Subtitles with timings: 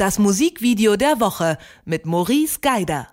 [0.00, 3.08] das Musikvideo der Woche mit Maurice Geider.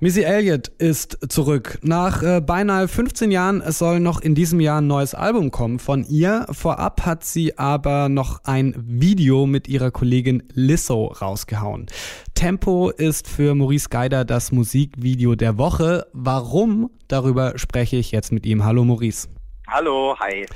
[0.00, 1.78] Missy Elliott ist zurück.
[1.82, 6.04] Nach äh, beinahe 15 Jahren, soll noch in diesem Jahr ein neues Album kommen von
[6.04, 6.46] ihr.
[6.50, 11.86] Vorab hat sie aber noch ein Video mit ihrer Kollegin Lizzo rausgehauen.
[12.34, 16.06] Tempo ist für Maurice Geider das Musikvideo der Woche.
[16.12, 16.90] Warum?
[17.06, 18.64] Darüber spreche ich jetzt mit ihm.
[18.64, 19.28] Hallo Maurice.
[19.70, 20.46] Hallo, hi.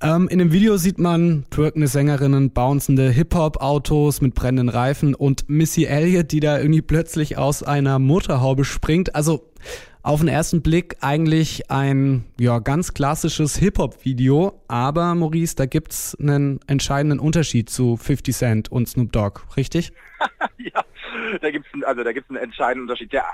[0.00, 5.84] Ähm, in dem Video sieht man twerkende Sängerinnen, bouncende Hip-Hop-Autos mit brennenden Reifen und Missy
[5.84, 9.14] Elliott, die da irgendwie plötzlich aus einer Motorhaube springt.
[9.14, 9.52] Also
[10.02, 16.58] auf den ersten Blick eigentlich ein ja, ganz klassisches Hip-Hop-Video, aber Maurice, da gibt's einen
[16.66, 19.92] entscheidenden Unterschied zu 50 Cent und Snoop Dogg, richtig?
[20.56, 20.82] ja,
[21.40, 23.12] da gibt es also da gibt's einen entscheidenden Unterschied.
[23.12, 23.24] Der,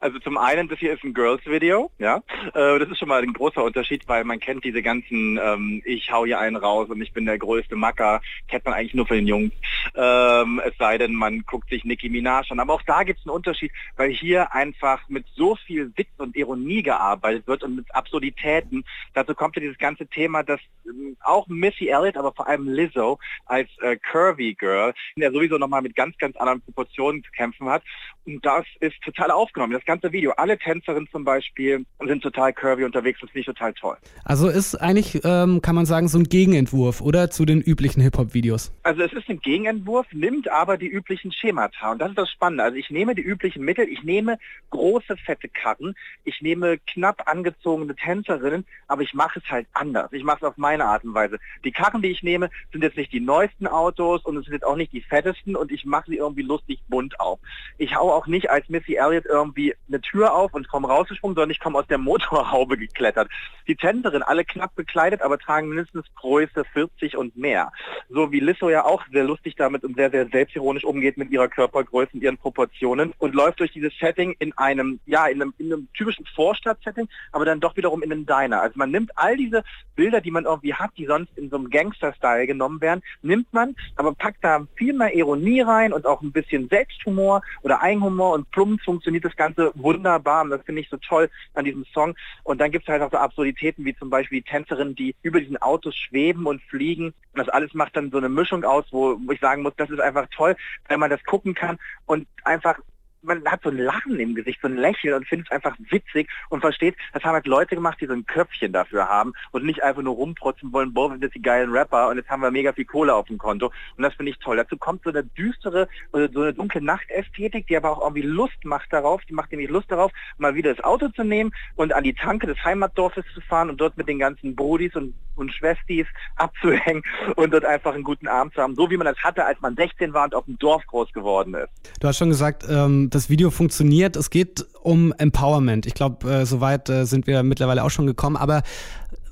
[0.00, 2.22] also zum einen, das hier ist ein Girls-Video, ja.
[2.54, 6.10] Äh, das ist schon mal ein großer Unterschied, weil man kennt diese ganzen, ähm, ich
[6.12, 9.16] hau hier einen raus und ich bin der größte Macker, kennt man eigentlich nur von
[9.16, 9.52] den Jungs.
[9.94, 12.60] Ähm, es sei denn, man guckt sich Nicki Minaj an.
[12.60, 16.36] Aber auch da gibt es einen Unterschied, weil hier einfach mit so viel Witz und
[16.36, 18.84] Ironie gearbeitet wird und mit Absurditäten.
[19.14, 23.18] Dazu kommt ja dieses ganze Thema, dass ähm, auch Missy Elliott, aber vor allem Lizzo
[23.46, 27.82] als äh, Curvy Girl, ja sowieso nochmal mit ganz, ganz anderen Proportionen zu kämpfen hat.
[28.26, 29.72] Und das ist total aufgenommen.
[29.72, 33.20] Das ganze Video, alle Tänzerinnen zum Beispiel sind total curvy unterwegs.
[33.20, 33.96] Das finde ich total toll.
[34.24, 37.30] Also ist eigentlich, ähm, kann man sagen, so ein Gegenentwurf, oder?
[37.30, 38.72] Zu den üblichen Hip-Hop-Videos.
[38.82, 41.92] Also es ist ein Gegenentwurf, nimmt aber die üblichen Schemata.
[41.92, 42.64] Und das ist das Spannende.
[42.64, 44.38] Also ich nehme die üblichen Mittel, ich nehme
[44.70, 50.12] große, fette Karren, ich nehme knapp angezogene Tänzerinnen, aber ich mache es halt anders.
[50.12, 51.38] Ich mache es auf meine Art und Weise.
[51.64, 54.66] Die Karren, die ich nehme, sind jetzt nicht die neuesten Autos und es sind jetzt
[54.66, 57.38] auch nicht die fettesten und ich mache sie irgendwie lustig bunt auf.
[57.76, 61.50] Ich haue auch nicht als Missy Elliott irgendwie eine Tür auf und komme rausgesprungen, sondern
[61.50, 63.28] ich komme aus der Motorhaube geklettert.
[63.68, 67.70] Die Tänzerin, alle knapp bekleidet, aber tragen mindestens Größe 40 und mehr.
[68.08, 71.48] So wie Lizzo ja auch sehr lustig damit und sehr, sehr selbstironisch umgeht mit ihrer
[71.48, 75.70] Körpergröße und ihren Proportionen und läuft durch dieses Setting in einem, ja, in einem, in
[75.70, 78.62] einem typischen Vorstadt-Setting, aber dann doch wiederum in einem Diner.
[78.62, 79.64] Also man nimmt all diese
[79.96, 83.74] Bilder, die man irgendwie hat, die sonst in so einem Gangster-Style genommen werden, nimmt man,
[83.96, 88.50] aber packt da viel mehr Ironie rein und auch ein bisschen Selbsthumor oder Eigenhumor und
[88.50, 92.14] plump funktioniert das Ganze wunderbar und das finde ich so toll an diesem Song.
[92.44, 95.40] Und dann gibt es halt auch so Absurditäten wie zum Beispiel die Tänzerinnen, die über
[95.40, 97.06] diesen Autos schweben und fliegen.
[97.06, 100.00] Und das alles macht dann so eine Mischung aus, wo ich sagen muss, das ist
[100.00, 100.56] einfach toll,
[100.88, 102.78] wenn man das gucken kann und einfach
[103.26, 106.28] man hat so ein Lachen im Gesicht, so ein Lächeln und findet es einfach witzig
[106.48, 109.82] und versteht, das haben halt Leute gemacht, die so ein Köpfchen dafür haben und nicht
[109.82, 112.50] einfach nur rumprotzen wollen, boah, wir sind jetzt die geilen Rapper und jetzt haben wir
[112.50, 114.56] mega viel Kohle auf dem Konto und das finde ich toll.
[114.56, 118.92] Dazu kommt so eine düstere, so eine dunkle Nachtästhetik, die aber auch irgendwie Lust macht
[118.92, 122.14] darauf, die macht nämlich Lust darauf, mal wieder das Auto zu nehmen und an die
[122.14, 127.02] Tanke des Heimatdorfes zu fahren und dort mit den ganzen Brudis und, und Schwestis abzuhängen
[127.36, 129.74] und dort einfach einen guten Abend zu haben, so wie man das hatte, als man
[129.74, 131.68] 16 war und auf dem Dorf groß geworden ist.
[132.00, 134.14] Du hast schon gesagt, ähm, das Video funktioniert.
[134.14, 135.86] Es geht um Empowerment.
[135.86, 138.36] Ich glaube, äh, soweit äh, sind wir mittlerweile auch schon gekommen.
[138.36, 138.62] Aber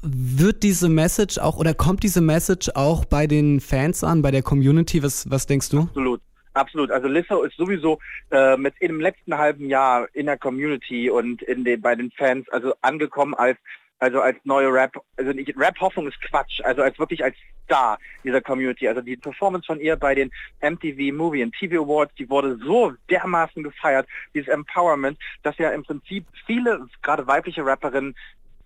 [0.03, 4.43] wird diese Message auch oder kommt diese Message auch bei den Fans an, bei der
[4.43, 5.03] Community?
[5.03, 5.81] Was, was denkst du?
[5.81, 6.21] Absolut.
[6.55, 6.91] Absolut.
[6.93, 7.99] Also Lissau ist sowieso
[8.31, 12.49] äh, mit im letzten halben Jahr in der Community und in den, bei den Fans
[12.51, 13.59] also angekommen als
[13.99, 18.87] also als neue Rap, also Rap-Hoffnung ist Quatsch, also als wirklich als Star dieser Community.
[18.89, 22.93] Also die Performance von ihr bei den MTV Movie und TV Awards, die wurde so
[23.11, 28.15] dermaßen gefeiert, dieses Empowerment, dass ja im Prinzip viele, gerade weibliche Rapperinnen,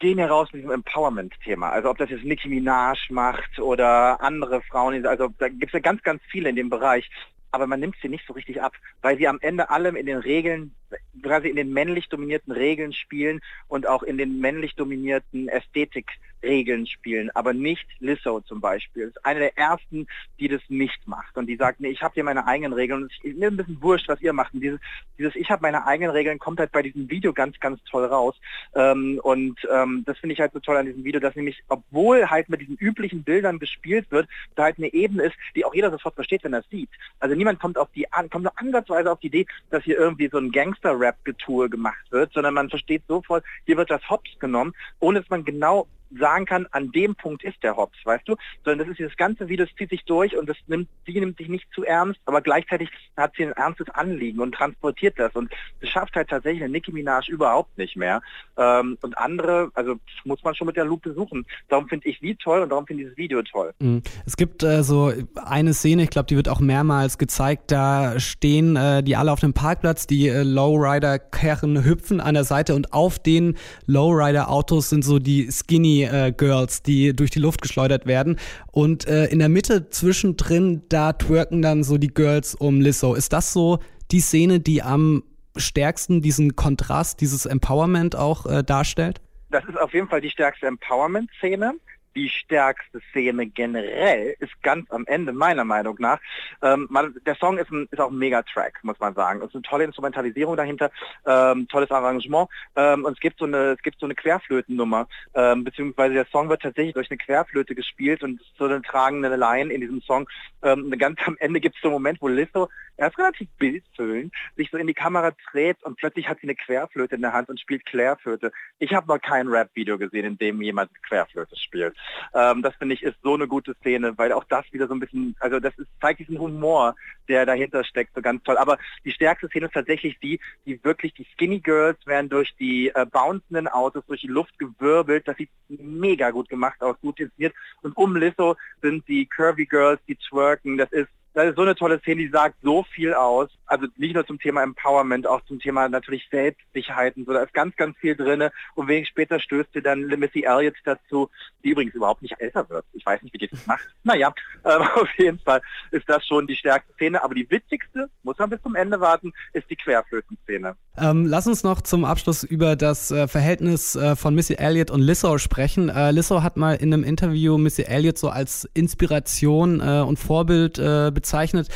[0.01, 1.71] gehen heraus mit diesem Empowerment-Thema.
[1.71, 5.81] Also ob das jetzt Nicki Minaj macht oder andere Frauen, also da gibt es ja
[5.81, 7.09] ganz, ganz viele in dem Bereich
[7.51, 10.19] aber man nimmt sie nicht so richtig ab, weil sie am Ende allem in den
[10.19, 10.75] Regeln
[11.23, 17.31] quasi in den männlich dominierten Regeln spielen und auch in den männlich dominierten Ästhetikregeln spielen,
[17.35, 19.07] aber nicht Lizzo zum Beispiel.
[19.07, 20.07] Das ist eine der ersten,
[20.39, 23.13] die das nicht macht und die sagt, nee, ich habe hier meine eigenen Regeln und
[23.23, 24.55] ich, mir ein bisschen wurscht, was ihr macht.
[24.55, 24.81] Und dieses,
[25.19, 28.37] dieses Ich habe meine eigenen Regeln kommt halt bei diesem Video ganz, ganz toll raus.
[28.75, 32.29] Ähm, und ähm, das finde ich halt so toll an diesem Video, dass nämlich, obwohl
[32.29, 35.91] halt mit diesen üblichen Bildern gespielt wird, da halt eine Ebene ist, die auch jeder
[35.91, 36.91] sofort versteht, wenn er es sieht.
[37.21, 40.39] Also niemand kommt auf die kommt nur ansatzweise auf die Idee, dass hier irgendwie so
[40.39, 45.21] ein Gangster Gangster-Rap-Getue gemacht wird, sondern man versteht sofort, hier wird das Hops genommen, ohne
[45.21, 45.87] dass man genau
[46.17, 48.37] sagen kann, an dem Punkt ist der Hops, weißt du?
[48.65, 51.39] Sondern das ist dieses ganze Video, das zieht sich durch und das nimmt, sie nimmt
[51.39, 55.51] sich nicht zu ernst, aber gleichzeitig hat sie ein ernstes Anliegen und transportiert das und
[55.81, 58.21] das schafft halt tatsächlich eine Nicki Minaj überhaupt nicht mehr.
[58.57, 61.47] Ähm, und andere, also muss man schon mit der Lupe suchen.
[61.69, 63.73] Darum finde ich wie toll und darum finde ich das Video toll.
[63.81, 64.03] Mhm.
[64.27, 68.77] Es gibt äh, so eine Szene, ich glaube, die wird auch mehrmals gezeigt, da stehen
[68.77, 73.19] äh, die alle auf dem Parkplatz, die äh, Lowrider-Kerren hüpfen an der Seite und auf
[73.19, 73.57] den
[73.87, 75.98] Lowrider-Autos sind so die Skinny
[76.37, 78.39] Girls, die durch die Luft geschleudert werden.
[78.71, 83.15] Und äh, in der Mitte zwischendrin, da twerken dann so die Girls um Lizzo.
[83.15, 83.79] Ist das so
[84.11, 85.23] die Szene, die am
[85.57, 89.21] stärksten diesen Kontrast, dieses Empowerment auch äh, darstellt?
[89.51, 91.75] Das ist auf jeden Fall die stärkste Empowerment-Szene
[92.19, 96.19] die stärkste Szene generell ist ganz am Ende, meiner Meinung nach.
[96.63, 99.41] Ähm, man, der Song ist, ein, ist auch ein Mega-Track, muss man sagen.
[99.41, 100.91] Es ist eine tolle Instrumentalisierung dahinter,
[101.27, 105.63] ähm, tolles Arrangement ähm, und es gibt so eine, es gibt so eine Querflötennummer, ähm,
[105.63, 109.81] beziehungsweise der Song wird tatsächlich durch eine Querflöte gespielt und so eine tragende Line in
[109.81, 110.29] diesem Song.
[110.63, 112.69] Ähm, ganz am Ende gibt es so einen Moment, wo Lizzo
[112.99, 117.15] erst relativ bildfüllend sich so in die Kamera dreht und plötzlich hat sie eine Querflöte
[117.15, 118.53] in der Hand und spielt Querflöte.
[118.79, 121.97] Ich habe noch kein Rap-Video gesehen, in dem jemand Querflöte spielt.
[122.35, 125.01] Ähm, das finde ich ist so eine gute Szene, weil auch das wieder so ein
[125.01, 126.95] bisschen, also das ist, zeigt diesen Humor,
[127.29, 128.57] der dahinter steckt, so ganz toll.
[128.57, 132.89] Aber die stärkste Szene ist tatsächlich die, die wirklich die Skinny Girls werden durch die
[132.89, 135.27] äh, bouncenden Autos durch die Luft gewirbelt.
[135.29, 137.55] Das sieht mega gut gemacht aus, gut inszeniert.
[137.83, 140.79] Und um Lizzo sind die Curvy Girls, die twerken.
[140.79, 143.49] Das ist das ist so eine tolle Szene, die sagt so viel aus.
[143.67, 147.27] Also nicht nur zum Thema Empowerment, auch zum Thema natürlich Selbstsicherheiten.
[147.27, 148.49] So, da ist ganz, ganz viel drin.
[148.75, 151.29] Und wenig später stößt sie dann Missy Elliott dazu,
[151.63, 152.85] die übrigens überhaupt nicht älter wird.
[152.93, 153.87] Ich weiß nicht, wie die das macht.
[154.05, 154.33] Naja,
[154.65, 155.61] äh, auf jeden Fall
[155.91, 157.23] ist das schon die stärkste Szene.
[157.23, 160.77] Aber die witzigste, muss man bis zum Ende warten, ist die Querflötenszene.
[160.97, 165.03] Ähm, lass uns noch zum Abschluss über das äh, Verhältnis äh, von Missy Elliott und
[165.03, 165.89] Lizzo sprechen.
[165.89, 170.79] Äh, Lizzo hat mal in einem Interview Missy Elliott so als Inspiration äh, und Vorbild
[170.79, 171.69] äh, bezeichnet.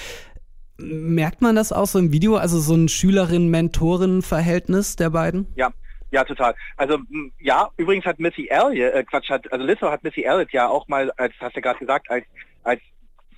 [0.79, 5.47] Merkt man das auch so im Video, also so ein Schülerin-Mentorin-Verhältnis der beiden?
[5.57, 5.73] Ja,
[6.13, 6.55] ja, total.
[6.77, 6.99] Also
[7.41, 10.87] ja, übrigens hat Missy Elliott, äh, Quatsch, hat, also Lizzo hat Missy Elliott ja auch
[10.87, 12.25] mal, als hast du gerade gesagt, als
[12.63, 12.81] als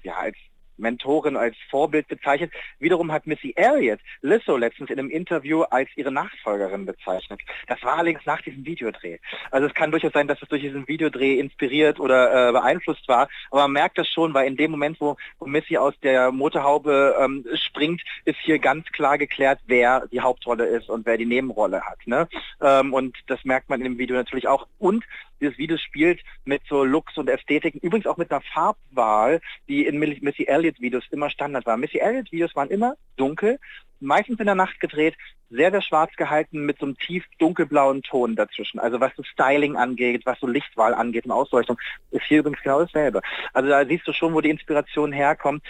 [0.02, 0.36] ja als
[0.76, 2.52] Mentorin, als Vorbild bezeichnet.
[2.78, 7.40] Wiederum hat Missy Elliott Lizzo letztens in einem Interview als ihre Nachfolgerin bezeichnet.
[7.66, 9.18] Das war allerdings nach diesem Videodreh.
[9.50, 13.28] Also es kann durchaus sein, dass es durch diesen Videodreh inspiriert oder äh, beeinflusst war,
[13.50, 17.16] aber man merkt das schon, weil in dem Moment, wo, wo Missy aus der Motorhaube
[17.20, 21.82] ähm, springt, ist hier ganz klar geklärt, wer die Hauptrolle ist und wer die Nebenrolle
[21.82, 21.98] hat.
[22.06, 22.28] Ne?
[22.60, 24.66] Ähm, und das merkt man in dem Video natürlich auch.
[24.78, 25.04] Und
[25.44, 29.98] dieses Video spielt mit so Looks und Ästhetiken, übrigens auch mit einer Farbwahl, die in
[29.98, 31.76] Missy Elliott-Videos immer Standard war.
[31.76, 33.58] Missy Elliott-Videos waren immer dunkel,
[34.00, 35.14] meistens in der Nacht gedreht,
[35.50, 38.80] sehr, sehr schwarz gehalten mit so einem tief dunkelblauen Ton dazwischen.
[38.80, 41.78] Also was so Styling angeht, was so Lichtwahl angeht und Ausleuchtung,
[42.10, 43.20] ist hier übrigens genau dasselbe.
[43.52, 45.62] Also da siehst du schon, wo die Inspiration herkommt.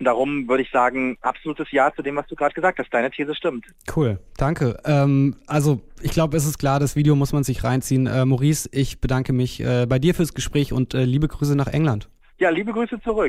[0.00, 2.92] Darum würde ich sagen, absolutes Ja zu dem, was du gerade gesagt hast.
[2.92, 3.66] Deine These stimmt.
[3.94, 4.78] Cool, danke.
[4.84, 8.06] Ähm, also ich glaube, es ist klar, das Video muss man sich reinziehen.
[8.06, 11.66] Äh, Maurice, ich bedanke mich äh, bei dir fürs Gespräch und äh, liebe Grüße nach
[11.66, 12.08] England.
[12.40, 13.26] Ja, liebe Grüße zurück.